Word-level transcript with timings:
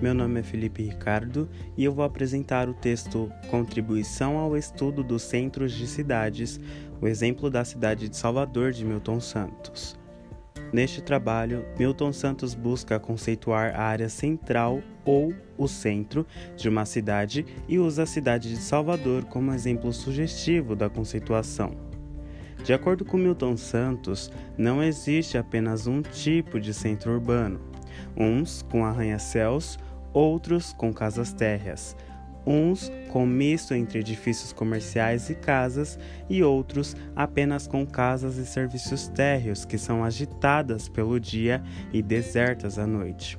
Meu 0.00 0.14
nome 0.14 0.38
é 0.38 0.42
Felipe 0.44 0.84
Ricardo 0.84 1.48
e 1.76 1.84
eu 1.84 1.92
vou 1.92 2.04
apresentar 2.04 2.68
o 2.68 2.74
texto 2.74 3.32
Contribuição 3.50 4.38
ao 4.38 4.56
Estudo 4.56 5.02
dos 5.02 5.22
Centros 5.22 5.72
de 5.72 5.88
Cidades, 5.88 6.60
o 7.00 7.08
exemplo 7.08 7.50
da 7.50 7.64
cidade 7.64 8.08
de 8.08 8.16
Salvador 8.16 8.70
de 8.70 8.84
Milton 8.84 9.18
Santos. 9.18 9.98
Neste 10.72 11.02
trabalho, 11.02 11.64
Milton 11.76 12.12
Santos 12.12 12.54
busca 12.54 13.00
conceituar 13.00 13.74
a 13.74 13.82
área 13.82 14.08
central 14.08 14.80
ou 15.04 15.34
o 15.56 15.66
centro 15.66 16.24
de 16.56 16.68
uma 16.68 16.84
cidade 16.84 17.44
e 17.68 17.76
usa 17.76 18.04
a 18.04 18.06
cidade 18.06 18.50
de 18.50 18.58
Salvador 18.58 19.24
como 19.24 19.52
exemplo 19.52 19.92
sugestivo 19.92 20.76
da 20.76 20.88
conceituação. 20.88 21.72
De 22.62 22.72
acordo 22.72 23.04
com 23.04 23.16
Milton 23.16 23.56
Santos, 23.56 24.30
não 24.56 24.80
existe 24.80 25.36
apenas 25.36 25.88
um 25.88 26.02
tipo 26.02 26.60
de 26.60 26.72
centro 26.72 27.12
urbano, 27.12 27.60
uns 28.16 28.62
com 28.62 28.84
arranha-céus, 28.84 29.78
outros 30.18 30.72
com 30.72 30.92
casas 30.92 31.32
térreas, 31.32 31.96
uns 32.44 32.90
com 33.12 33.24
misto 33.24 33.72
entre 33.72 34.00
edifícios 34.00 34.52
comerciais 34.52 35.30
e 35.30 35.34
casas, 35.36 35.96
e 36.28 36.42
outros 36.42 36.96
apenas 37.14 37.68
com 37.68 37.86
casas 37.86 38.36
e 38.36 38.44
serviços 38.44 39.06
térreos 39.06 39.64
que 39.64 39.78
são 39.78 40.02
agitadas 40.02 40.88
pelo 40.88 41.20
dia 41.20 41.62
e 41.92 42.02
desertas 42.02 42.80
à 42.80 42.86
noite. 42.86 43.38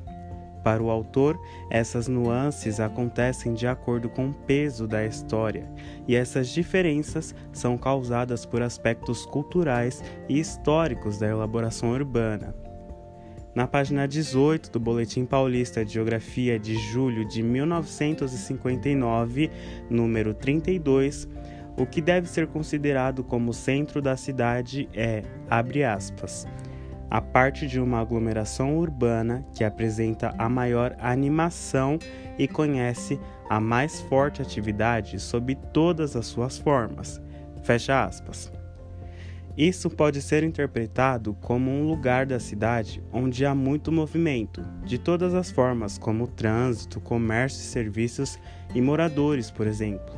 Para 0.64 0.82
o 0.82 0.90
autor, 0.90 1.38
essas 1.70 2.08
nuances 2.08 2.80
acontecem 2.80 3.54
de 3.54 3.68
acordo 3.68 4.10
com 4.10 4.30
o 4.30 4.34
peso 4.34 4.88
da 4.88 5.06
história, 5.06 5.70
e 6.08 6.16
essas 6.16 6.48
diferenças 6.48 7.36
são 7.52 7.78
causadas 7.78 8.46
por 8.46 8.62
aspectos 8.62 9.26
culturais 9.26 10.02
e 10.30 10.40
históricos 10.40 11.18
da 11.18 11.28
elaboração 11.28 11.92
urbana. 11.92 12.69
Na 13.56 13.66
página 13.66 14.08
18 14.08 14.72
do 14.72 14.80
Boletim 14.80 15.26
Paulista 15.26 15.84
de 15.84 15.94
Geografia 15.94 16.60
de 16.60 16.76
julho 16.76 17.28
de 17.28 17.42
1959, 17.42 19.50
número 19.90 20.36
32, 20.36 21.28
o 21.76 21.84
que 21.86 22.00
deve 22.00 22.30
ser 22.30 22.48
considerado 22.48 23.24
como 23.24 23.52
centro 23.52 24.02
da 24.02 24.16
cidade 24.16 24.88
é, 24.94 25.24
abre 25.50 25.84
aspas, 25.84 26.48
a 27.10 27.20
parte 27.20 27.66
de 27.66 27.80
uma 27.80 28.00
aglomeração 28.00 28.78
urbana 28.78 29.44
que 29.56 29.64
apresenta 29.64 30.32
a 30.38 30.48
maior 30.48 30.96
animação 31.00 31.98
e 32.38 32.48
conhece 32.48 33.20
a 33.50 33.60
mais 33.60 34.00
forte 34.02 34.44
atividade 34.44 35.20
sob 35.20 35.56
todas 35.74 36.16
as 36.16 36.28
suas 36.28 36.60
formas. 36.60 37.20
Fecha 37.64 38.04
aspas. 38.04 38.59
Isso 39.60 39.90
pode 39.90 40.22
ser 40.22 40.42
interpretado 40.42 41.34
como 41.42 41.70
um 41.70 41.86
lugar 41.86 42.26
da 42.26 42.40
cidade 42.40 43.04
onde 43.12 43.46
há 43.46 43.54
muito 43.54 43.92
movimento, 43.92 44.64
de 44.86 44.98
todas 44.98 45.34
as 45.34 45.52
formas, 45.52 45.98
como 45.98 46.28
trânsito, 46.28 47.02
comércio 47.02 47.60
e 47.60 47.66
serviços 47.66 48.40
e 48.74 48.80
moradores, 48.80 49.52
por 49.52 49.68
exemplo. 49.68 50.18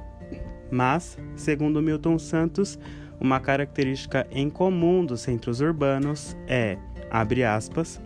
Mas, 0.70 1.17
segundo 1.36 1.81
Milton 1.81 2.20
Santos, 2.20 2.78
uma 3.20 3.39
característica 3.39 4.28
em 4.30 4.48
comum 4.48 5.03
dos 5.03 5.22
centros 5.22 5.59
urbanos 5.59 6.38
é, 6.48 6.78
abre 7.09 7.44
aspas, 7.44 8.00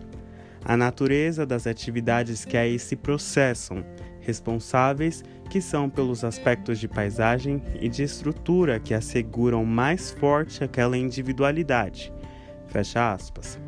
a 0.63 0.77
natureza 0.77 1.45
das 1.45 1.67
atividades 1.67 2.45
que 2.45 2.55
aí 2.55 2.79
se 2.79 2.95
processam, 2.95 3.83
responsáveis 4.25 5.23
que 5.49 5.61
são 5.61 5.89
pelos 5.89 6.23
aspectos 6.23 6.79
de 6.79 6.87
paisagem 6.87 7.61
e 7.79 7.87
de 7.87 8.03
estrutura 8.03 8.79
que 8.79 8.93
asseguram 8.93 9.63
mais 9.63 10.11
forte 10.11 10.63
aquela 10.63 10.97
individualidade. 10.97 12.11
Fecha 12.67 13.13
aspas. 13.13 13.59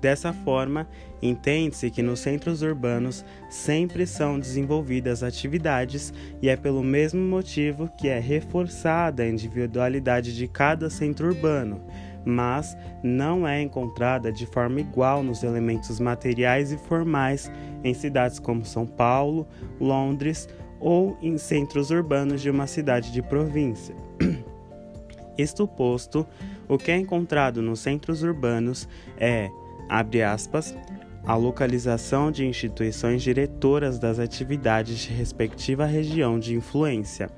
Dessa 0.00 0.32
forma, 0.32 0.88
entende-se 1.20 1.90
que 1.90 2.00
nos 2.00 2.20
centros 2.20 2.62
urbanos 2.62 3.22
sempre 3.50 4.06
são 4.06 4.40
desenvolvidas 4.40 5.22
atividades 5.22 6.12
e 6.40 6.48
é 6.48 6.56
pelo 6.56 6.82
mesmo 6.82 7.20
motivo 7.20 7.86
que 7.98 8.08
é 8.08 8.18
reforçada 8.18 9.22
a 9.22 9.28
individualidade 9.28 10.34
de 10.34 10.48
cada 10.48 10.88
centro 10.88 11.28
urbano, 11.28 11.84
mas 12.24 12.76
não 13.02 13.46
é 13.46 13.62
encontrada 13.62 14.32
de 14.32 14.46
forma 14.46 14.80
igual 14.80 15.22
nos 15.22 15.42
elementos 15.42 15.98
materiais 16.00 16.72
e 16.72 16.78
formais 16.78 17.50
em 17.82 17.94
cidades 17.94 18.38
como 18.38 18.64
São 18.64 18.86
Paulo, 18.86 19.46
Londres 19.80 20.48
ou 20.78 21.16
em 21.20 21.36
centros 21.36 21.90
urbanos 21.90 22.40
de 22.40 22.50
uma 22.50 22.66
cidade 22.66 23.12
de 23.12 23.22
província. 23.22 23.94
Isto 25.36 25.66
posto, 25.66 26.26
o 26.68 26.76
que 26.76 26.90
é 26.90 26.96
encontrado 26.96 27.62
nos 27.62 27.80
centros 27.80 28.22
urbanos 28.22 28.88
é, 29.18 29.50
abre 29.88 30.22
aspas, 30.22 30.76
a 31.24 31.34
localização 31.34 32.30
de 32.30 32.46
instituições 32.46 33.22
diretoras 33.22 33.98
das 33.98 34.18
atividades 34.18 34.98
de 34.98 35.12
respectiva 35.12 35.84
região 35.84 36.38
de 36.38 36.54
influência. 36.54 37.30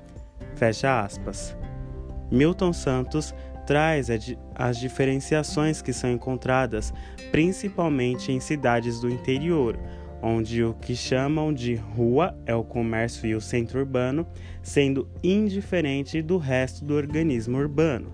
Fecha 0.55 1.01
aspas. 1.01 1.55
Milton 2.31 2.73
Santos 2.73 3.33
traz 3.65 4.09
as 4.55 4.77
diferenciações 4.77 5.81
que 5.81 5.93
são 5.93 6.11
encontradas 6.11 6.93
principalmente 7.31 8.31
em 8.31 8.39
cidades 8.39 8.99
do 8.99 9.09
interior, 9.09 9.77
onde 10.21 10.63
o 10.63 10.73
que 10.73 10.95
chamam 10.95 11.53
de 11.53 11.75
rua 11.75 12.37
é 12.45 12.55
o 12.55 12.63
comércio 12.63 13.27
e 13.27 13.35
o 13.35 13.41
centro 13.41 13.79
urbano, 13.79 14.25
sendo 14.61 15.07
indiferente 15.21 16.21
do 16.21 16.37
resto 16.37 16.85
do 16.85 16.93
organismo 16.93 17.57
urbano. 17.57 18.11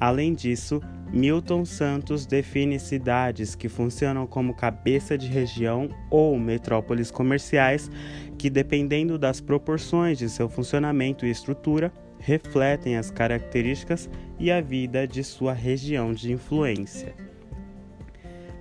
Além 0.00 0.34
disso, 0.34 0.80
Milton 1.12 1.64
Santos 1.64 2.24
define 2.24 2.78
cidades 2.78 3.54
que 3.54 3.68
funcionam 3.68 4.26
como 4.26 4.54
cabeça 4.54 5.18
de 5.18 5.26
região 5.26 5.90
ou 6.08 6.38
metrópoles 6.38 7.10
comerciais 7.10 7.90
que, 8.38 8.48
dependendo 8.48 9.18
das 9.18 9.40
proporções 9.40 10.18
de 10.18 10.28
seu 10.28 10.48
funcionamento 10.48 11.26
e 11.26 11.30
estrutura, 11.30 11.92
refletem 12.20 12.96
as 12.96 13.10
características 13.10 14.08
e 14.38 14.50
a 14.50 14.60
vida 14.60 15.06
de 15.06 15.24
sua 15.24 15.52
região 15.52 16.12
de 16.12 16.32
influência. 16.32 17.14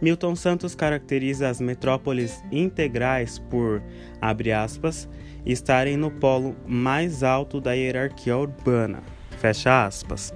Milton 0.01 0.35
Santos 0.35 0.75
caracteriza 0.75 1.49
as 1.49 1.59
metrópoles 1.59 2.41
integrais 2.51 3.37
por, 3.37 3.83
abre 4.21 4.51
aspas, 4.51 5.09
estarem 5.45 5.97
no 5.97 6.09
polo 6.09 6.55
mais 6.65 7.21
alto 7.21 7.59
da 7.59 7.73
hierarquia 7.73 8.37
urbana, 8.37 9.03
fecha 9.37 9.85
aspas. 9.85 10.33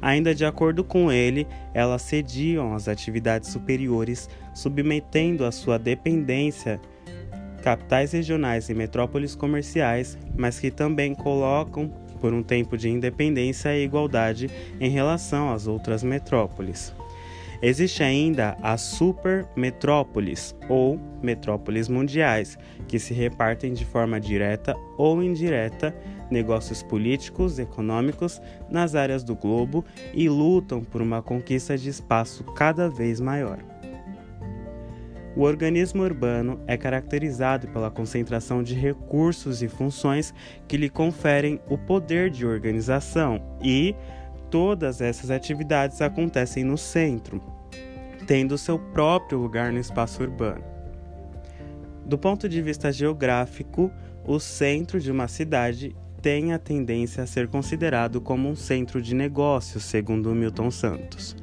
Ainda 0.00 0.34
de 0.34 0.44
acordo 0.44 0.82
com 0.82 1.12
ele, 1.12 1.46
elas 1.72 2.02
sediam 2.02 2.74
as 2.74 2.88
atividades 2.88 3.50
superiores, 3.50 4.28
submetendo 4.54 5.44
a 5.44 5.52
sua 5.52 5.78
dependência 5.78 6.80
capitais 7.62 8.12
regionais 8.12 8.68
e 8.68 8.74
metrópoles 8.74 9.34
comerciais, 9.34 10.18
mas 10.36 10.60
que 10.60 10.70
também 10.70 11.14
colocam 11.14 11.90
por 12.24 12.32
um 12.32 12.42
tempo 12.42 12.74
de 12.74 12.88
independência 12.88 13.76
e 13.76 13.84
igualdade 13.84 14.50
em 14.80 14.88
relação 14.88 15.52
às 15.52 15.66
outras 15.66 16.02
metrópoles. 16.02 16.90
Existe 17.60 18.02
ainda 18.02 18.56
as 18.62 18.80
supermetrópoles 18.80 20.56
ou 20.66 20.98
metrópoles 21.22 21.86
mundiais, 21.86 22.56
que 22.88 22.98
se 22.98 23.12
repartem 23.12 23.74
de 23.74 23.84
forma 23.84 24.18
direta 24.18 24.74
ou 24.96 25.22
indireta 25.22 25.94
negócios 26.30 26.82
políticos, 26.82 27.58
econômicos 27.58 28.40
nas 28.70 28.94
áreas 28.94 29.22
do 29.22 29.36
globo 29.36 29.84
e 30.14 30.26
lutam 30.26 30.82
por 30.82 31.02
uma 31.02 31.20
conquista 31.20 31.76
de 31.76 31.90
espaço 31.90 32.42
cada 32.54 32.88
vez 32.88 33.20
maior. 33.20 33.73
O 35.36 35.42
organismo 35.42 36.02
urbano 36.04 36.60
é 36.66 36.76
caracterizado 36.76 37.66
pela 37.68 37.90
concentração 37.90 38.62
de 38.62 38.74
recursos 38.74 39.62
e 39.62 39.68
funções 39.68 40.32
que 40.68 40.76
lhe 40.76 40.88
conferem 40.88 41.60
o 41.68 41.76
poder 41.76 42.30
de 42.30 42.46
organização, 42.46 43.42
e 43.60 43.96
todas 44.48 45.00
essas 45.00 45.32
atividades 45.32 46.00
acontecem 46.00 46.62
no 46.62 46.78
centro, 46.78 47.42
tendo 48.28 48.56
seu 48.56 48.78
próprio 48.78 49.38
lugar 49.38 49.72
no 49.72 49.80
espaço 49.80 50.22
urbano. 50.22 50.62
Do 52.06 52.16
ponto 52.16 52.48
de 52.48 52.62
vista 52.62 52.92
geográfico, 52.92 53.90
o 54.24 54.38
centro 54.38 55.00
de 55.00 55.10
uma 55.10 55.26
cidade 55.26 55.96
tem 56.22 56.52
a 56.52 56.58
tendência 56.58 57.24
a 57.24 57.26
ser 57.26 57.48
considerado 57.48 58.20
como 58.20 58.48
um 58.48 58.54
centro 58.54 59.02
de 59.02 59.14
negócios, 59.14 59.82
segundo 59.82 60.32
Milton 60.32 60.70
Santos. 60.70 61.36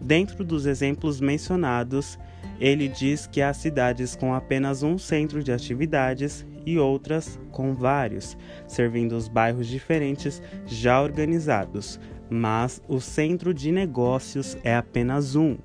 Dentro 0.00 0.42
dos 0.42 0.64
exemplos 0.66 1.20
mencionados, 1.20 2.18
ele 2.60 2.88
diz 2.88 3.26
que 3.26 3.42
há 3.42 3.52
cidades 3.52 4.16
com 4.16 4.34
apenas 4.34 4.82
um 4.82 4.98
centro 4.98 5.42
de 5.42 5.52
atividades 5.52 6.46
e 6.64 6.78
outras 6.78 7.38
com 7.50 7.72
vários, 7.72 8.36
servindo 8.66 9.12
os 9.12 9.28
bairros 9.28 9.66
diferentes 9.66 10.42
já 10.66 11.00
organizados, 11.00 12.00
mas 12.28 12.82
o 12.88 13.00
centro 13.00 13.54
de 13.54 13.70
negócios 13.70 14.56
é 14.64 14.74
apenas 14.74 15.36
um. 15.36 15.56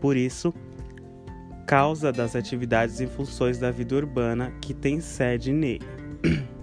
Por 0.00 0.16
isso, 0.16 0.52
causa 1.66 2.10
das 2.10 2.34
atividades 2.34 3.00
e 3.00 3.06
funções 3.06 3.58
da 3.58 3.70
vida 3.70 3.94
urbana 3.94 4.52
que 4.60 4.74
tem 4.74 5.00
sede 5.00 5.52
nele. 5.52 5.86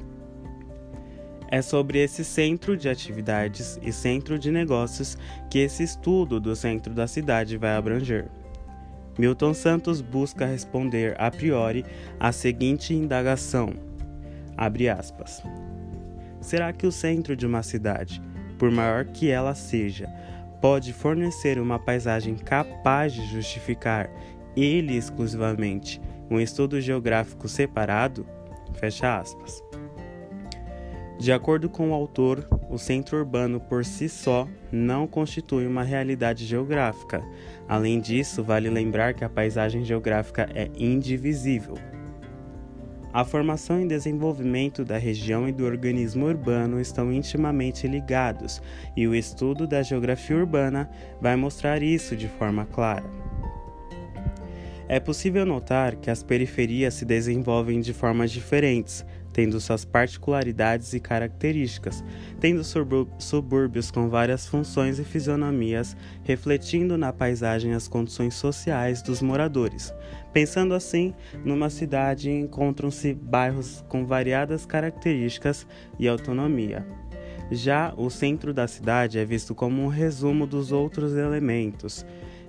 É 1.50 1.62
sobre 1.62 2.00
esse 2.00 2.26
centro 2.26 2.76
de 2.76 2.90
atividades 2.90 3.80
e 3.82 3.94
centro 3.94 4.38
de 4.38 4.52
negócios 4.52 5.18
que 5.50 5.60
esse 5.60 5.82
estudo 5.82 6.42
do 6.42 6.54
centro 6.58 6.94
da 6.94 7.08
cidade 7.08 7.56
vai 7.56 7.74
abranger. 7.74 8.28
Milton 9.18 9.54
Santos 9.54 10.02
busca 10.02 10.46
responder 10.46 11.16
a 11.20 11.32
priori 11.32 11.86
a 12.20 12.32
seguinte 12.32 12.94
indagação: 12.94 13.74
aspas. 14.98 15.42
Será 16.40 16.72
que 16.72 16.86
o 16.86 16.92
centro 16.92 17.36
de 17.36 17.46
uma 17.46 17.64
cidade, 17.64 18.22
por 18.58 18.72
maior 18.72 19.06
que 19.06 19.30
ela 19.30 19.56
seja, 19.56 20.08
pode 20.62 20.94
fornecer 20.94 21.60
uma 21.60 21.80
paisagem 21.80 22.36
capaz 22.36 23.14
de 23.14 23.26
justificar 23.26 24.10
ele 24.56 24.96
exclusivamente 24.96 26.02
um 26.30 26.40
estudo 26.40 26.80
geográfico 26.80 27.48
separado? 27.48 28.26
Fecha 28.74 29.20
aspas. 29.20 29.62
De 31.20 31.32
acordo 31.32 31.68
com 31.68 31.90
o 31.90 31.94
autor, 31.94 32.48
o 32.70 32.78
centro 32.78 33.18
urbano 33.18 33.60
por 33.60 33.84
si 33.84 34.08
só 34.08 34.48
não 34.72 35.08
constitui 35.08 35.66
uma 35.66 35.82
realidade 35.82 36.46
geográfica. 36.46 37.24
Além 37.68 38.00
disso, 38.00 38.44
vale 38.44 38.70
lembrar 38.70 39.16
que 39.16 39.26
a 39.26 39.30
paisagem 39.30 39.84
geográfica 39.84 40.48
é 40.54 40.70
indivisível. 40.78 41.74
A 43.12 43.26
formação 43.26 43.82
e 43.82 43.88
desenvolvimento 43.88 44.86
da 44.86 45.00
região 45.00 45.50
e 45.50 45.52
do 45.52 45.66
organismo 45.66 46.28
urbano 46.28 46.80
estão 46.80 47.12
intimamente 47.12 47.88
ligados, 47.88 48.62
e 48.96 49.08
o 49.08 49.16
estudo 49.16 49.66
da 49.66 49.82
geografia 49.82 50.38
urbana 50.38 50.88
vai 51.20 51.36
mostrar 51.36 51.82
isso 51.82 52.16
de 52.16 52.28
forma 52.28 52.64
clara. 52.66 53.27
É 54.90 55.02
possível 55.02 55.46
notar 55.46 55.98
que 55.98 56.10
as 56.10 56.24
periferias 56.24 56.94
se 56.94 57.04
desenvolvem 57.04 57.82
de 57.82 57.92
formas 57.92 58.32
diferentes, 58.32 59.06
tendo 59.34 59.60
suas 59.60 59.84
particularidades 59.84 60.94
e 60.94 61.00
características, 61.00 62.02
tendo 62.40 62.64
subúrbios 63.20 63.92
com 63.92 64.08
várias 64.08 64.48
funções 64.48 64.98
e 64.98 65.04
fisionomias, 65.04 65.96
refletindo 66.24 66.98
na 66.98 67.12
paisagem 67.12 67.74
as 67.74 67.86
condições 67.86 68.36
sociais 68.36 69.02
dos 69.02 69.22
moradores. 69.22 69.94
Pensando 70.32 70.74
assim, 70.74 71.14
numa 71.44 71.70
cidade 71.70 72.32
encontram-se 72.32 73.14
bairros 73.14 73.84
com 73.90 74.06
variadas 74.06 74.66
características 74.66 75.68
e 76.00 76.08
autonomia. 76.08 76.88
Já 77.52 77.94
o 77.98 78.10
centro 78.10 78.54
da 78.54 78.68
cidade 78.68 79.20
é 79.20 79.26
visto 79.26 79.54
como 79.54 79.84
um 79.84 79.88
resumo 79.88 80.48
dos 80.48 80.72
outros 80.72 81.14
elementos 81.14 82.06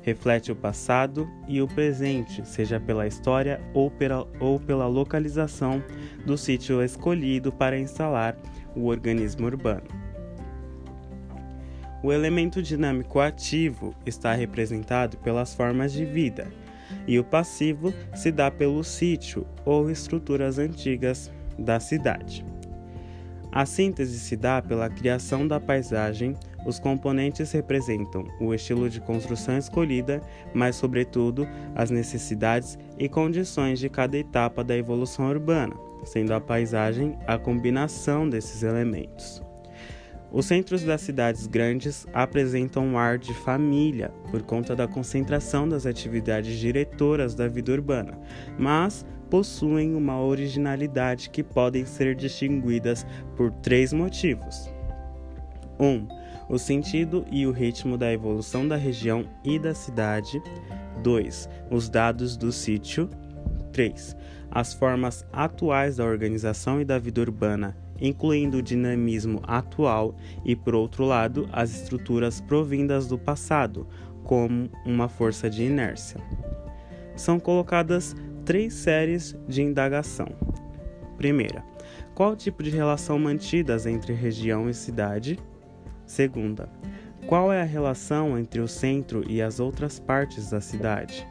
reflete 0.09 0.51
o 0.51 0.57
passado 0.57 1.29
e 1.47 1.61
o 1.61 1.69
presente, 1.69 2.47
seja 2.47 2.81
pela 2.81 3.07
história 3.07 3.61
ou 3.75 3.91
pela, 3.91 4.27
ou 4.41 4.59
pela 4.59 4.87
localização 4.87 5.83
do 6.25 6.39
sítio 6.39 6.83
escolhido 6.83 7.53
para 7.53 7.79
instalar 7.79 8.35
o 8.75 8.87
organismo 8.87 9.47
urbano. 9.47 9.87
O 12.03 12.11
elemento 12.11 12.63
dinâmico 12.63 13.21
ativo 13.21 13.95
está 14.07 14.33
representado 14.33 15.19
pelas 15.19 15.55
formas 15.55 15.93
de 15.93 16.07
vida, 16.07 16.47
e 17.07 17.19
o 17.19 17.25
passivo 17.25 17.93
se 18.15 18.33
dá 18.33 18.51
pelo 18.51 18.83
sítio 18.83 19.47
ou 19.63 19.91
estruturas 19.91 20.59
antigas 20.59 21.31
da 21.59 21.79
cidade. 21.79 22.47
A 23.53 23.67
síntese 23.67 24.19
se 24.19 24.37
dá 24.37 24.63
pela 24.63 24.89
criação 24.89 25.47
da 25.47 25.61
paisagem 25.61 26.35
os 26.65 26.79
componentes 26.79 27.53
representam 27.53 28.25
o 28.41 28.53
estilo 28.53 28.91
de 28.91 29.01
construção 29.01 29.57
escolhida, 29.57 30.21
mas, 30.53 30.77
sobretudo, 30.77 31.47
as 31.75 31.91
necessidades 31.91 32.79
e 32.99 33.09
condições 33.09 33.79
de 33.79 33.89
cada 33.89 34.17
etapa 34.17 34.63
da 34.65 34.77
evolução 34.77 35.29
urbana, 35.29 35.75
sendo 36.05 36.35
a 36.35 36.41
paisagem 36.41 37.19
a 37.27 37.39
combinação 37.39 38.29
desses 38.29 38.63
elementos. 38.63 39.43
Os 40.31 40.45
centros 40.45 40.83
das 40.83 41.01
cidades 41.01 41.47
grandes 41.47 42.07
apresentam 42.13 42.85
um 42.85 42.99
ar 42.99 43.17
de 43.17 43.33
família 43.33 44.11
por 44.31 44.43
conta 44.43 44.77
da 44.77 44.87
concentração 44.87 45.67
das 45.67 45.87
atividades 45.87 46.59
diretoras 46.59 47.35
da 47.35 47.49
vida 47.49 47.73
urbana, 47.73 48.19
mas 48.59 49.07
possuem 49.31 49.95
uma 49.95 50.21
originalidade 50.21 51.31
que 51.31 51.43
podem 51.43 51.87
ser 51.87 52.15
distinguidas 52.15 53.07
por 53.37 53.51
três 53.51 53.93
motivos. 53.93 54.71
1. 55.81 55.87
Um, 55.87 56.09
o 56.49 56.59
sentido 56.59 57.25
e 57.31 57.47
o 57.47 57.53
ritmo 57.53 57.99
da 57.99 58.13
evolução 58.13 58.67
da 58.67 58.77
região 58.77 59.25
e 59.45 59.59
da 59.59 59.75
cidade. 59.75 60.43
2. 61.03 61.49
Os 61.71 61.89
dados 61.89 62.37
do 62.37 62.51
sítio. 62.51 63.09
3. 63.73 64.17
As 64.51 64.73
formas 64.73 65.25
atuais 65.33 65.97
da 65.97 66.05
organização 66.05 66.81
e 66.81 66.85
da 66.85 66.99
vida 66.99 67.21
urbana, 67.21 67.77
incluindo 68.01 68.59
o 68.59 68.63
dinamismo 68.63 69.41
atual, 69.45 70.17
e, 70.45 70.57
por 70.57 70.75
outro 70.75 71.05
lado, 71.05 71.49
as 71.53 71.71
estruturas 71.71 72.41
provindas 72.41 73.07
do 73.07 73.19
passado, 73.19 73.87
como 74.25 74.71
uma 74.85 75.09
força 75.09 75.49
de 75.51 75.65
inércia. 75.65 76.21
São 77.15 77.39
colocadas 77.39 78.17
três 78.45 78.75
séries 78.75 79.37
de 79.47 79.63
indagação. 79.63 80.29
Primeira, 81.17 81.65
qual 82.15 82.35
tipo 82.35 82.63
de 82.63 82.71
relação 82.71 83.19
mantidas 83.19 83.87
entre 83.87 84.13
região 84.13 84.69
e 84.69 84.75
cidade? 84.75 85.39
Segunda, 86.09 86.71
qual 87.27 87.53
é 87.53 87.61
a 87.61 87.67
relação 87.67 88.39
entre 88.39 88.63
o 88.63 88.67
centro 88.67 89.23
e 89.29 89.43
as 89.43 89.61
outras 89.61 90.01
partes 90.01 90.49
da 90.49 90.59
cidade? 90.59 91.29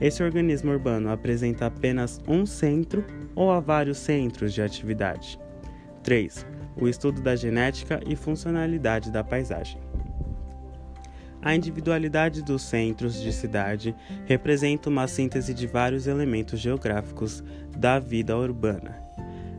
Esse 0.00 0.22
organismo 0.22 0.72
urbano 0.72 1.10
apresenta 1.10 1.66
apenas 1.66 2.18
um 2.26 2.46
centro 2.46 3.04
ou 3.36 3.52
há 3.52 3.60
vários 3.60 3.98
centros 3.98 4.54
de 4.54 4.62
atividade? 4.62 5.38
3. 6.02 6.46
O 6.74 6.88
estudo 6.88 7.20
da 7.20 7.36
genética 7.36 8.00
e 8.06 8.16
funcionalidade 8.16 9.12
da 9.12 9.22
paisagem. 9.22 9.78
A 11.42 11.54
individualidade 11.54 12.42
dos 12.42 12.62
centros 12.62 13.20
de 13.20 13.30
cidade 13.30 13.94
representa 14.24 14.88
uma 14.88 15.06
síntese 15.06 15.52
de 15.52 15.66
vários 15.66 16.06
elementos 16.06 16.58
geográficos 16.58 17.44
da 17.76 17.98
vida 17.98 18.34
urbana. 18.34 18.98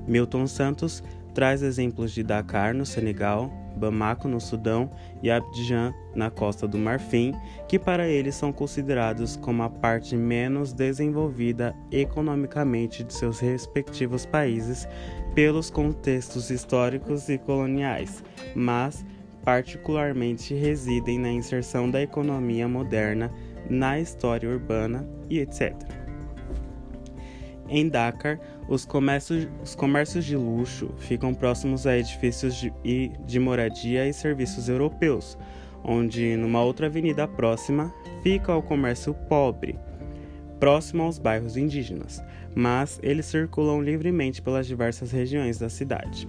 Milton 0.08 0.48
Santos 0.48 1.04
traz 1.36 1.62
exemplos 1.62 2.12
de 2.12 2.24
Dakar, 2.24 2.74
no 2.74 2.86
Senegal, 2.86 3.65
Bamako, 3.76 4.28
no 4.28 4.40
Sudão, 4.40 4.90
e 5.22 5.30
Abidjan, 5.30 5.94
na 6.16 6.30
costa 6.30 6.68
do 6.68 6.78
Marfim, 6.78 7.34
que 7.68 7.78
para 7.78 8.08
eles 8.08 8.36
são 8.36 8.52
considerados 8.52 9.36
como 9.36 9.64
a 9.64 9.70
parte 9.70 10.16
menos 10.16 10.74
desenvolvida 10.74 11.76
economicamente 11.92 13.04
de 13.04 13.14
seus 13.14 13.40
respectivos 13.40 14.26
países 14.26 14.88
pelos 15.34 15.70
contextos 15.70 16.50
históricos 16.50 17.28
e 17.30 17.38
coloniais, 17.38 18.24
mas 18.56 19.06
particularmente 19.44 20.56
residem 20.56 21.20
na 21.20 21.30
inserção 21.30 21.90
da 21.90 22.02
economia 22.02 22.68
moderna 22.68 23.32
na 23.70 24.00
história 24.00 24.50
urbana 24.50 25.08
e 25.30 25.40
etc. 25.40 26.05
Em 27.68 27.90
Dakar, 27.90 28.40
os 28.70 28.86
comércios, 28.86 29.48
os 29.64 29.76
comércios 29.76 30.24
de 30.24 30.36
luxo 30.36 30.90
ficam 30.98 31.34
próximos 31.34 31.88
a 31.88 31.98
edifícios 31.98 32.56
de, 32.56 32.72
de 33.26 33.40
moradia 33.40 34.08
e 34.08 34.14
serviços 34.14 34.70
europeus, 34.70 35.38
onde, 35.84 36.36
numa 36.36 36.64
outra 36.64 36.88
avenida 36.88 37.28
próxima, 37.28 37.94
fica 38.22 38.56
o 38.56 38.62
comércio 38.62 39.14
pobre, 39.14 39.78
próximo 40.60 41.04
aos 41.04 41.18
bairros 41.18 41.58
indígenas, 41.58 42.24
mas 42.56 43.00
eles 43.04 43.26
circulam 43.26 43.82
livremente 43.82 44.42
pelas 44.42 44.68
diversas 44.68 45.12
regiões 45.12 45.58
da 45.58 45.70
cidade. 45.70 46.28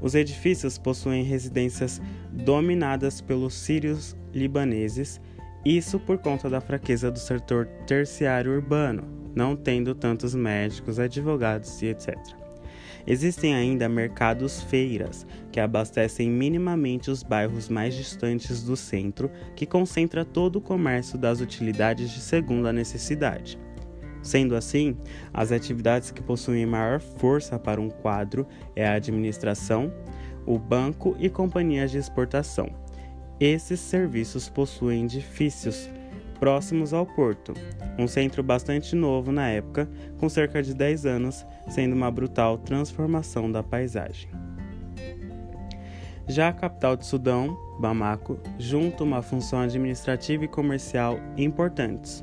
Os 0.00 0.14
edifícios 0.14 0.78
possuem 0.78 1.22
residências 1.22 2.00
dominadas 2.32 3.20
pelos 3.20 3.54
sírios 3.54 4.16
libaneses, 4.32 5.20
isso 5.64 5.98
por 5.98 6.18
conta 6.18 6.48
da 6.48 6.60
fraqueza 6.60 7.10
do 7.10 7.18
setor 7.18 7.66
terciário 7.86 8.52
urbano, 8.52 9.04
não 9.34 9.54
tendo 9.54 9.94
tantos 9.94 10.34
médicos, 10.34 10.98
advogados 10.98 11.82
e 11.82 11.86
etc. 11.86 12.16
Existem 13.06 13.54
ainda 13.54 13.88
mercados-feiras, 13.88 15.26
que 15.50 15.58
abastecem 15.58 16.30
minimamente 16.30 17.10
os 17.10 17.22
bairros 17.22 17.68
mais 17.68 17.94
distantes 17.94 18.62
do 18.62 18.76
centro, 18.76 19.30
que 19.56 19.66
concentra 19.66 20.24
todo 20.24 20.56
o 20.56 20.60
comércio 20.60 21.18
das 21.18 21.40
utilidades 21.40 22.10
de 22.10 22.20
segunda 22.20 22.72
necessidade. 22.72 23.58
Sendo 24.22 24.54
assim, 24.54 24.96
as 25.32 25.50
atividades 25.50 26.10
que 26.10 26.22
possuem 26.22 26.66
maior 26.66 27.00
força 27.00 27.58
para 27.58 27.80
um 27.80 27.88
quadro 27.88 28.46
é 28.76 28.86
a 28.86 28.94
administração, 28.94 29.92
o 30.46 30.58
banco 30.58 31.16
e 31.18 31.30
companhias 31.30 31.90
de 31.90 31.98
exportação. 31.98 32.68
Esses 33.40 33.80
serviços 33.80 34.50
possuem 34.50 35.04
edifícios 35.04 35.88
próximos 36.38 36.92
ao 36.92 37.06
porto, 37.06 37.54
um 37.98 38.06
centro 38.06 38.42
bastante 38.42 38.94
novo 38.94 39.32
na 39.32 39.48
época, 39.48 39.88
com 40.18 40.28
cerca 40.28 40.62
de 40.62 40.74
10 40.74 41.06
anos, 41.06 41.46
sendo 41.66 41.94
uma 41.94 42.10
brutal 42.10 42.58
transformação 42.58 43.50
da 43.50 43.62
paisagem. 43.62 44.28
Já 46.28 46.48
a 46.48 46.52
capital 46.52 46.96
de 46.96 47.06
Sudão, 47.06 47.58
Bamako, 47.80 48.38
junta 48.58 49.04
uma 49.04 49.22
função 49.22 49.60
administrativa 49.60 50.44
e 50.44 50.48
comercial 50.48 51.18
importantes. 51.36 52.22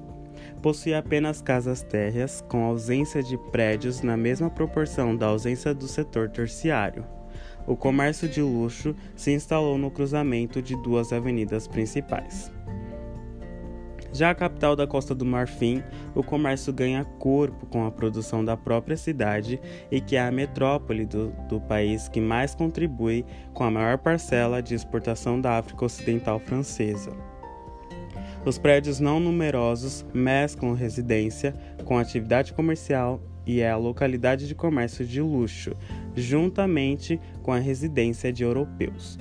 Possui 0.61 0.93
apenas 0.93 1.41
casas 1.41 1.81
térreas, 1.81 2.43
com 2.47 2.63
ausência 2.63 3.23
de 3.23 3.37
prédios 3.51 4.03
na 4.03 4.15
mesma 4.15 4.51
proporção 4.51 5.15
da 5.15 5.25
ausência 5.25 5.73
do 5.73 5.87
setor 5.87 6.29
terciário. 6.29 7.16
O 7.67 7.75
comércio 7.75 8.29
de 8.29 8.41
luxo 8.41 8.95
se 9.13 9.33
instalou 9.33 9.77
no 9.77 9.91
cruzamento 9.91 10.61
de 10.61 10.81
duas 10.81 11.11
avenidas 11.11 11.67
principais. 11.67 12.49
Já 14.13 14.31
a 14.31 14.35
capital 14.35 14.75
da 14.75 14.87
Costa 14.87 15.13
do 15.13 15.25
Marfim, 15.25 15.83
o 16.15 16.23
comércio 16.23 16.71
ganha 16.71 17.03
corpo 17.03 17.65
com 17.65 17.85
a 17.85 17.91
produção 17.91 18.43
da 18.43 18.55
própria 18.55 18.95
cidade 18.95 19.59
e 19.91 19.99
que 19.99 20.15
é 20.15 20.21
a 20.21 20.31
metrópole 20.31 21.05
do, 21.05 21.31
do 21.49 21.59
país 21.59 22.07
que 22.07 22.21
mais 22.21 22.55
contribui 22.55 23.25
com 23.53 23.65
a 23.65 23.69
maior 23.69 23.97
parcela 23.97 24.61
de 24.61 24.73
exportação 24.73 25.39
da 25.39 25.57
África 25.57 25.85
Ocidental 25.85 26.39
Francesa. 26.39 27.11
Os 28.45 28.57
prédios 28.57 28.99
não 29.01 29.19
numerosos 29.19 30.05
mesclam 30.13 30.73
residência 30.73 31.53
com 31.83 31.97
atividade 31.97 32.53
comercial 32.53 33.21
e 33.47 33.61
é 33.61 33.71
a 33.71 33.77
localidade 33.77 34.47
de 34.47 34.53
comércio 34.53 35.05
de 35.05 35.21
luxo, 35.21 35.71
juntamente 36.13 37.19
com 37.41 37.53
a 37.53 37.57
residência 37.57 38.31
de 38.31 38.43
europeus. 38.43 39.17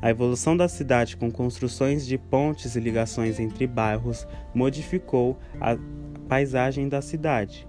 A 0.00 0.10
evolução 0.10 0.56
da 0.56 0.68
cidade 0.68 1.16
com 1.16 1.30
construções 1.30 2.06
de 2.06 2.16
pontes 2.16 2.74
e 2.74 2.80
ligações 2.80 3.38
entre 3.38 3.66
bairros 3.66 4.26
modificou 4.54 5.38
a 5.60 5.76
paisagem 6.28 6.88
da 6.88 7.02
cidade, 7.02 7.66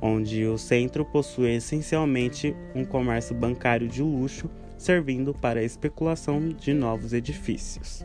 onde 0.00 0.46
o 0.46 0.56
centro 0.56 1.04
possui 1.04 1.54
essencialmente 1.54 2.54
um 2.74 2.84
comércio 2.84 3.34
bancário 3.34 3.88
de 3.88 4.02
luxo, 4.02 4.48
servindo 4.78 5.34
para 5.34 5.60
a 5.60 5.64
especulação 5.64 6.48
de 6.50 6.72
novos 6.72 7.12
edifícios. 7.12 8.04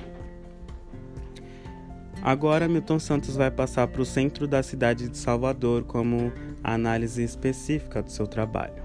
Agora, 2.25 2.67
Milton 2.67 2.97
Santos 2.97 3.35
vai 3.35 3.51
passar 3.51 3.87
para 3.87 4.01
o 4.01 4.05
centro 4.05 4.47
da 4.47 4.63
cidade 4.63 5.07
de 5.07 5.15
Salvador 5.15 5.83
como 5.83 6.33
análise 6.63 7.23
específica 7.23 8.01
do 8.01 8.09
seu 8.09 8.25
trabalho. 8.25 8.81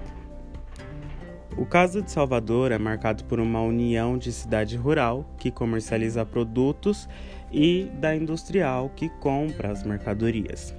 O 1.56 1.64
caso 1.64 2.02
de 2.02 2.10
Salvador 2.10 2.70
é 2.70 2.76
marcado 2.76 3.24
por 3.24 3.40
uma 3.40 3.62
união 3.62 4.18
de 4.18 4.30
cidade 4.30 4.76
rural, 4.76 5.24
que 5.38 5.50
comercializa 5.50 6.22
produtos, 6.26 7.08
e 7.50 7.90
da 7.98 8.14
industrial, 8.14 8.90
que 8.94 9.08
compra 9.08 9.72
as 9.72 9.84
mercadorias. 9.84 10.74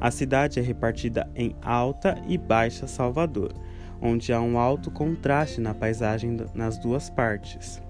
A 0.00 0.12
cidade 0.12 0.60
é 0.60 0.62
repartida 0.62 1.28
em 1.34 1.56
Alta 1.60 2.22
e 2.28 2.38
Baixa 2.38 2.86
Salvador, 2.86 3.52
onde 4.00 4.32
há 4.32 4.40
um 4.40 4.60
alto 4.60 4.92
contraste 4.92 5.60
na 5.60 5.74
paisagem 5.74 6.36
nas 6.54 6.78
duas 6.78 7.10
partes. 7.10 7.82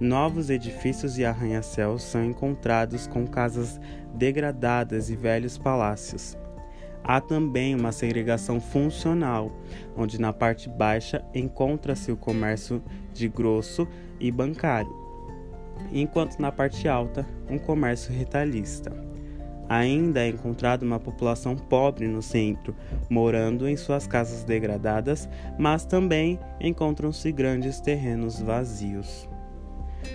Novos 0.00 0.48
edifícios 0.48 1.18
e 1.18 1.26
arranha-céus 1.26 2.02
são 2.02 2.24
encontrados 2.24 3.06
com 3.06 3.26
casas 3.26 3.78
degradadas 4.14 5.10
e 5.10 5.14
velhos 5.14 5.58
palácios. 5.58 6.38
Há 7.04 7.20
também 7.20 7.74
uma 7.74 7.92
segregação 7.92 8.58
funcional, 8.58 9.52
onde 9.94 10.18
na 10.18 10.32
parte 10.32 10.70
baixa 10.70 11.22
encontra-se 11.34 12.10
o 12.10 12.16
comércio 12.16 12.82
de 13.12 13.28
grosso 13.28 13.86
e 14.18 14.30
bancário, 14.30 14.90
enquanto 15.92 16.38
na 16.38 16.50
parte 16.50 16.88
alta, 16.88 17.26
um 17.50 17.58
comércio 17.58 18.10
retalhista. 18.10 18.90
Ainda 19.68 20.20
é 20.20 20.28
encontrada 20.28 20.82
uma 20.82 20.98
população 20.98 21.54
pobre 21.56 22.08
no 22.08 22.22
centro, 22.22 22.74
morando 23.10 23.68
em 23.68 23.76
suas 23.76 24.06
casas 24.06 24.44
degradadas, 24.44 25.28
mas 25.58 25.84
também 25.84 26.40
encontram-se 26.58 27.30
grandes 27.30 27.80
terrenos 27.82 28.40
vazios. 28.40 29.28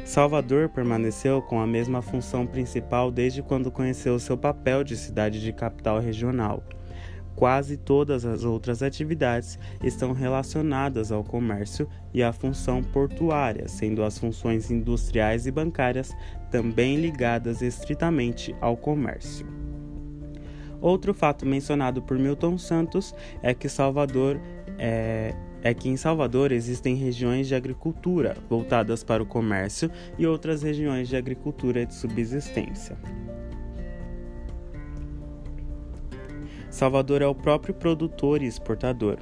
Salvador 0.03 0.69
permaneceu 0.69 1.41
com 1.41 1.59
a 1.59 1.67
mesma 1.67 2.01
função 2.01 2.45
principal 2.45 3.11
desde 3.11 3.41
quando 3.41 3.71
conheceu 3.71 4.19
seu 4.19 4.37
papel 4.37 4.83
de 4.83 4.95
cidade 4.95 5.41
de 5.41 5.51
capital 5.51 5.99
regional. 5.99 6.63
Quase 7.35 7.75
todas 7.75 8.25
as 8.25 8.45
outras 8.45 8.81
atividades 8.81 9.59
estão 9.83 10.13
relacionadas 10.13 11.11
ao 11.11 11.23
comércio 11.23 11.87
e 12.13 12.23
à 12.23 12.31
função 12.31 12.81
portuária, 12.81 13.67
sendo 13.67 14.03
as 14.03 14.17
funções 14.17 14.71
industriais 14.71 15.45
e 15.45 15.51
bancárias 15.51 16.15
também 16.49 16.95
ligadas 16.95 17.61
estritamente 17.61 18.55
ao 18.61 18.77
comércio. 18.77 19.45
Outro 20.79 21.13
fato 21.13 21.45
mencionado 21.45 22.01
por 22.01 22.17
Milton 22.17 22.57
Santos 22.57 23.13
é 23.41 23.53
que 23.53 23.67
Salvador 23.67 24.39
é, 24.77 25.33
é 25.65 25.73
que 25.73 25.89
em 25.89 25.97
Salvador 25.97 26.51
existem 26.51 26.93
regiões 26.93 27.47
de 27.47 27.55
agricultura 27.55 28.37
voltadas 28.47 29.03
para 29.03 29.23
o 29.23 29.25
comércio 29.25 29.89
e 30.15 30.27
outras 30.27 30.61
regiões 30.61 31.09
de 31.09 31.15
agricultura 31.17 31.83
de 31.87 31.95
subsistência. 31.95 32.95
Salvador 36.69 37.23
é 37.23 37.25
o 37.25 37.33
próprio 37.33 37.73
produtor 37.73 38.43
e 38.43 38.45
exportador. 38.45 39.17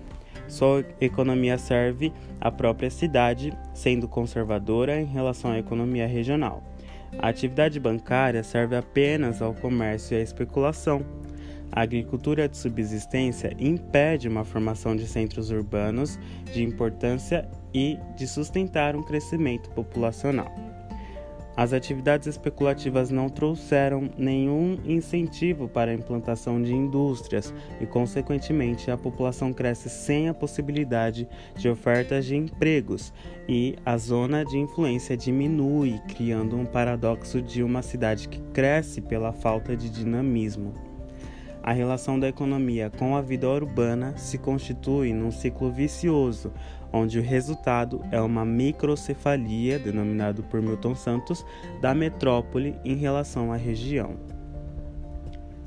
Sua 0.50 0.84
economia 1.00 1.58
serve 1.58 2.12
à 2.42 2.52
própria 2.52 2.90
cidade, 2.90 3.58
sendo 3.74 4.06
conservadora 4.06 5.00
em 5.00 5.06
relação 5.06 5.52
à 5.52 5.60
economia 5.60 6.06
regional. 6.06 6.62
A 7.20 7.30
atividade 7.30 7.80
bancária 7.80 8.44
serve 8.44 8.76
apenas 8.76 9.42
ao 9.42 9.54
comércio 9.54 10.14
e 10.14 10.20
à 10.20 10.22
especulação. 10.22 11.06
A 11.76 11.82
agricultura 11.82 12.48
de 12.48 12.56
subsistência 12.56 13.52
impede 13.58 14.28
uma 14.28 14.46
formação 14.46 14.96
de 14.96 15.08
centros 15.08 15.50
urbanos 15.50 16.20
de 16.54 16.62
importância 16.62 17.50
e 17.74 17.98
de 18.16 18.28
sustentar 18.28 18.96
um 18.96 19.02
crescimento 19.02 19.72
populacional. 19.72 20.52
As 21.58 21.74
atividades 21.74 22.28
especulativas 22.28 23.10
não 23.10 23.28
trouxeram 23.28 24.08
nenhum 24.16 24.78
incentivo 24.86 25.68
para 25.68 25.90
a 25.90 25.94
implantação 25.96 26.62
de 26.62 26.74
indústrias 26.76 27.52
e, 27.82 27.88
consequentemente, 27.88 28.92
a 28.92 28.98
população 28.98 29.52
cresce 29.52 29.90
sem 29.90 30.30
a 30.30 30.34
possibilidade 30.34 31.28
de 31.56 31.70
ofertas 31.70 32.26
de 32.26 32.36
empregos 32.36 33.12
e 33.50 33.76
a 33.84 33.98
zona 33.98 34.46
de 34.46 34.60
influência 34.60 35.18
diminui, 35.18 36.00
criando 36.16 36.56
um 36.56 36.66
paradoxo 36.66 37.42
de 37.42 37.64
uma 37.64 37.82
cidade 37.82 38.30
que 38.30 38.40
cresce 38.52 39.02
pela 39.02 39.32
falta 39.32 39.76
de 39.76 39.90
dinamismo. 39.90 40.93
A 41.64 41.72
relação 41.72 42.20
da 42.20 42.28
economia 42.28 42.90
com 42.90 43.16
a 43.16 43.22
vida 43.22 43.50
urbana 43.50 44.18
se 44.18 44.38
constitui 44.38 45.14
num 45.14 45.32
ciclo 45.32 45.72
vicioso, 45.72 46.52
onde 46.92 47.18
o 47.18 47.22
resultado 47.22 48.02
é 48.12 48.20
uma 48.20 48.44
microcefalia, 48.44 49.80
denominado 49.80 50.44
por 50.44 50.62
Milton 50.62 50.94
Santos, 50.94 51.46
da 51.80 51.96
metrópole 51.96 52.76
em 52.84 52.96
relação 52.96 53.54
à 53.54 53.56
região. 53.56 54.18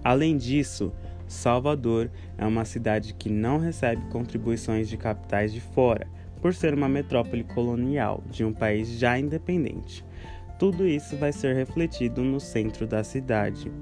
Além 0.04 0.36
disso, 0.36 0.92
Salvador 1.26 2.10
é 2.36 2.44
uma 2.44 2.66
cidade 2.66 3.14
que 3.14 3.30
não 3.30 3.58
recebe 3.58 4.02
contribuições 4.10 4.90
de 4.90 4.98
capitais 4.98 5.50
de 5.50 5.62
fora, 5.62 6.06
por 6.42 6.54
ser 6.54 6.74
uma 6.74 6.90
metrópole 6.90 7.42
colonial 7.42 8.22
de 8.30 8.44
um 8.44 8.52
país 8.52 8.86
já 8.98 9.18
independente. 9.18 10.04
Tudo 10.58 10.86
isso 10.86 11.16
vai 11.16 11.32
ser 11.32 11.56
refletido 11.56 12.22
no 12.22 12.38
centro 12.38 12.86
da 12.86 13.02
cidade. 13.02 13.72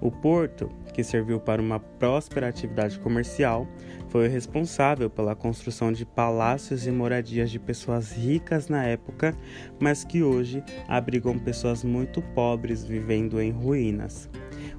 O 0.00 0.10
porto, 0.10 0.70
que 0.92 1.02
serviu 1.02 1.40
para 1.40 1.62
uma 1.62 1.80
próspera 1.80 2.48
atividade 2.48 2.98
comercial, 2.98 3.66
foi 4.08 4.28
o 4.28 4.30
responsável 4.30 5.08
pela 5.08 5.34
construção 5.34 5.90
de 5.92 6.04
palácios 6.04 6.86
e 6.86 6.90
moradias 6.90 7.50
de 7.50 7.58
pessoas 7.58 8.12
ricas 8.12 8.68
na 8.68 8.84
época, 8.84 9.34
mas 9.80 10.04
que 10.04 10.22
hoje 10.22 10.62
abrigam 10.86 11.38
pessoas 11.38 11.82
muito 11.82 12.22
pobres 12.22 12.84
vivendo 12.84 13.40
em 13.40 13.50
ruínas. 13.50 14.28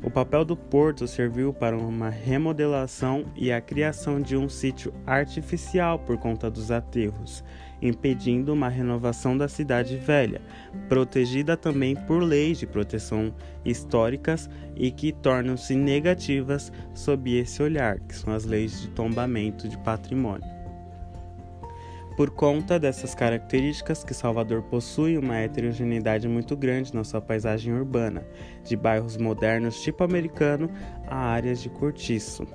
O 0.03 0.09
papel 0.11 0.45
do 0.45 0.55
porto 0.55 1.07
serviu 1.07 1.53
para 1.53 1.75
uma 1.75 2.09
remodelação 2.09 3.25
e 3.35 3.51
a 3.51 3.59
criação 3.59 4.21
de 4.21 4.37
um 4.37 4.47
sítio 4.47 4.93
artificial 5.05 5.97
por 5.97 6.17
conta 6.17 6.49
dos 6.49 6.69
aterros, 6.69 7.43
impedindo 7.81 8.53
uma 8.53 8.69
renovação 8.69 9.37
da 9.37 9.47
cidade 9.47 9.97
velha, 9.97 10.41
protegida 10.87 11.55
também 11.57 11.95
por 11.95 12.21
leis 12.21 12.59
de 12.59 12.67
proteção 12.67 13.33
históricas 13.63 14.49
e 14.75 14.91
que 14.91 15.11
tornam-se 15.11 15.75
negativas 15.75 16.71
sob 16.93 17.37
esse 17.37 17.61
olhar, 17.61 17.99
que 17.99 18.15
são 18.15 18.33
as 18.33 18.45
leis 18.45 18.81
de 18.81 18.89
tombamento 18.89 19.67
de 19.67 19.77
patrimônio. 19.79 20.55
Por 22.15 22.29
conta 22.29 22.79
dessas 22.79 23.13
características 23.13 24.01
que 24.01 24.13
Salvador 24.13 24.63
possui 24.63 25.17
uma 25.17 25.35
heterogeneidade 25.35 26.29
muito 26.29 26.55
grande 26.55 26.95
na 26.95 27.03
sua 27.03 27.19
paisagem 27.19 27.73
urbana, 27.73 28.25
de 28.63 28.77
bairros 28.77 29.17
modernos 29.17 29.81
tipo 29.81 30.01
americano 30.01 30.69
a 31.07 31.17
áreas 31.17 31.61
de 31.61 31.69
cortiço. 31.69 32.47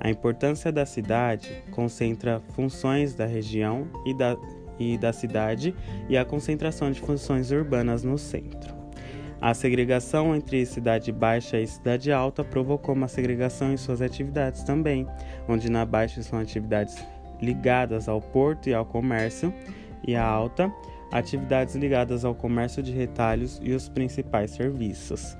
A 0.00 0.08
importância 0.08 0.70
da 0.70 0.86
cidade 0.86 1.62
concentra 1.72 2.40
funções 2.54 3.14
da 3.14 3.26
região 3.26 3.88
e 4.06 4.14
da, 4.14 4.36
e 4.78 4.96
da 4.96 5.12
cidade 5.12 5.74
e 6.08 6.16
a 6.16 6.24
concentração 6.24 6.90
de 6.90 7.00
funções 7.00 7.50
urbanas 7.50 8.04
no 8.04 8.16
centro. 8.16 8.78
A 9.40 9.54
segregação 9.54 10.34
entre 10.34 10.66
cidade 10.66 11.12
baixa 11.12 11.60
e 11.60 11.66
cidade 11.66 12.10
alta 12.10 12.42
provocou 12.42 12.94
uma 12.94 13.06
segregação 13.06 13.72
em 13.72 13.76
suas 13.76 14.02
atividades 14.02 14.64
também, 14.64 15.06
onde 15.48 15.70
na 15.70 15.84
baixa 15.84 16.22
são 16.22 16.40
atividades 16.40 16.96
ligadas 17.40 18.08
ao 18.08 18.20
porto 18.20 18.68
e 18.68 18.74
ao 18.74 18.84
comércio, 18.84 19.54
e 20.06 20.16
a 20.16 20.24
alta, 20.24 20.72
atividades 21.12 21.76
ligadas 21.76 22.24
ao 22.24 22.34
comércio 22.34 22.82
de 22.82 22.92
retalhos 22.92 23.60
e 23.62 23.72
os 23.72 23.88
principais 23.88 24.50
serviços. 24.52 25.36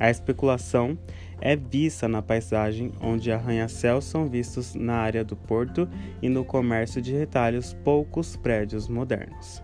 A 0.00 0.10
especulação 0.10 0.98
é 1.40 1.54
vista 1.54 2.08
na 2.08 2.20
paisagem, 2.20 2.90
onde 3.00 3.30
arranha-céus 3.30 4.06
são 4.06 4.26
vistos 4.26 4.74
na 4.74 4.94
área 4.94 5.22
do 5.22 5.36
porto 5.36 5.88
e 6.20 6.28
no 6.28 6.44
comércio 6.44 7.00
de 7.00 7.12
retalhos 7.12 7.74
poucos 7.84 8.34
prédios 8.34 8.88
modernos. 8.88 9.62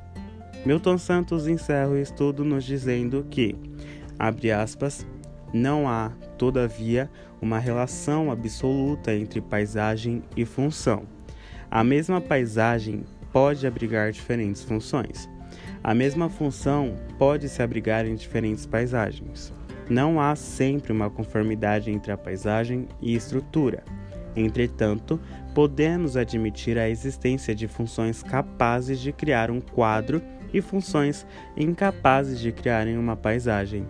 Milton 0.64 0.98
Santos 0.98 1.46
encerra 1.46 1.88
o 1.88 1.98
estudo 1.98 2.44
nos 2.44 2.64
dizendo 2.64 3.26
que 3.30 3.56
Abre 4.18 4.50
aspas. 4.50 5.06
Não 5.52 5.88
há, 5.88 6.10
todavia, 6.38 7.10
uma 7.40 7.58
relação 7.58 8.30
absoluta 8.30 9.14
entre 9.14 9.40
paisagem 9.40 10.22
e 10.36 10.44
função. 10.44 11.04
A 11.70 11.84
mesma 11.84 12.20
paisagem 12.20 13.04
pode 13.32 13.66
abrigar 13.66 14.10
diferentes 14.10 14.64
funções. 14.64 15.28
A 15.82 15.94
mesma 15.94 16.28
função 16.28 16.96
pode 17.18 17.48
se 17.48 17.62
abrigar 17.62 18.06
em 18.06 18.14
diferentes 18.14 18.66
paisagens. 18.66 19.52
Não 19.88 20.20
há 20.20 20.34
sempre 20.34 20.92
uma 20.92 21.08
conformidade 21.08 21.90
entre 21.90 22.10
a 22.10 22.16
paisagem 22.16 22.88
e 23.00 23.14
estrutura. 23.14 23.84
Entretanto, 24.34 25.20
podemos 25.54 26.16
admitir 26.16 26.78
a 26.78 26.88
existência 26.88 27.54
de 27.54 27.66
funções 27.66 28.22
capazes 28.22 29.00
de 29.00 29.12
criar 29.12 29.50
um 29.50 29.60
quadro 29.60 30.20
e 30.52 30.60
funções 30.60 31.26
incapazes 31.56 32.40
de 32.40 32.52
criarem 32.52 32.98
uma 32.98 33.16
paisagem. 33.16 33.86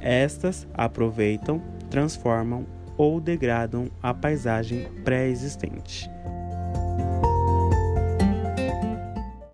Estas 0.00 0.66
aproveitam, 0.74 1.62
transformam 1.90 2.66
ou 2.96 3.20
degradam 3.20 3.88
a 4.02 4.12
paisagem 4.12 4.86
pré-existente. 5.04 6.10